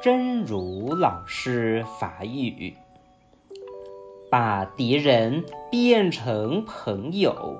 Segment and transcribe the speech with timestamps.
[0.00, 2.76] 真如老师法语，
[4.30, 7.58] 把敌人变成朋友。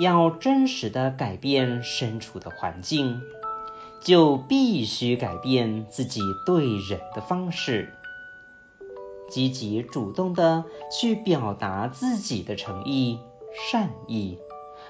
[0.00, 3.22] 要真实的改变身处的环境，
[4.02, 7.94] 就必须改变自己对人的方式，
[9.28, 13.20] 积极主动的去表达自己的诚意、
[13.70, 14.36] 善意，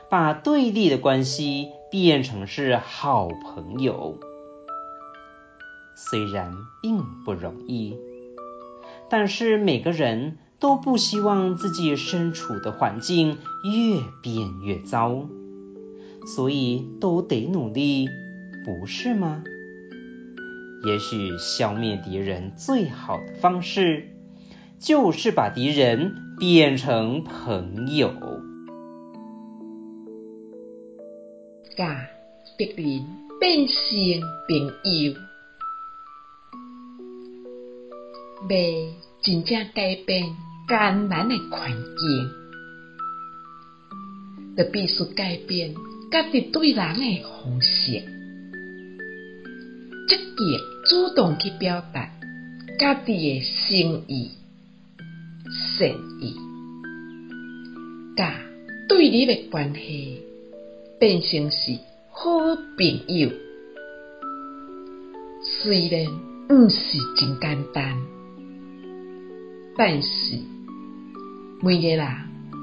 [0.08, 4.16] 把对立的关系变成是好朋友。
[6.08, 7.94] 虽然并不容易，
[9.10, 15.28] 但是每个人都不希望自己身处的环境越变越糟，
[16.26, 18.08] 所以都得努力。
[18.64, 19.44] 不是吗？
[20.86, 24.08] 也许消灭敌人最好的方式，
[24.78, 28.10] 就是把敌人变成朋友。
[31.76, 32.08] 甲
[32.58, 33.06] 敌人
[33.38, 33.76] 变成
[34.48, 34.66] 朋
[35.04, 35.14] 友，
[38.48, 40.24] 未真正改变
[40.68, 42.30] 艰难的环境，
[44.56, 45.74] 就必须改变
[46.10, 48.02] 家己对人的方式。
[50.08, 52.10] 积极主动去表达
[52.78, 54.30] 家己的心意、
[55.76, 55.88] 善
[56.20, 56.34] 意，
[58.16, 58.34] 甲
[58.88, 60.22] 对立的关系
[60.98, 61.78] 变成是
[62.10, 62.30] 好
[62.76, 63.30] 朋友。
[65.42, 66.06] 虽然
[66.48, 67.96] 毋是真简单，
[69.76, 70.38] 但是
[71.62, 72.06] 每个人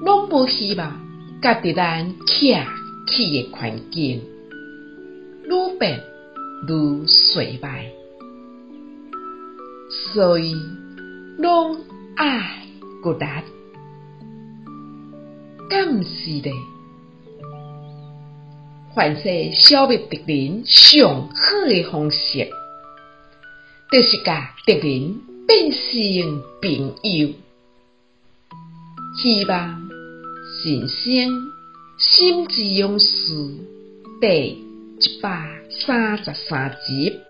[0.04, 1.00] 拢无希望
[1.42, 2.66] 甲伫咱徛
[3.08, 4.22] 起的环境
[5.46, 6.04] 愈变
[6.68, 7.92] 愈衰败，
[10.14, 10.56] 所以
[11.38, 11.80] 拢
[12.16, 12.68] 爱
[13.02, 13.26] 骨力，
[15.70, 16.52] 敢毋是咧？
[18.96, 22.50] 凡是消灭敌人上好的方式，
[23.92, 27.30] 就是甲敌人变成朋友。
[29.16, 29.90] 希望
[30.66, 31.52] 人生
[31.98, 33.08] 心之勇士
[34.20, 37.22] 第一百三十三集。